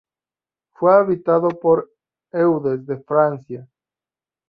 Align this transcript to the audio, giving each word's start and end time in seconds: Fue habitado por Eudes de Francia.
Fue 0.73 0.95
habitado 0.95 1.49
por 1.49 1.91
Eudes 2.31 2.87
de 2.87 2.97
Francia. 3.03 3.69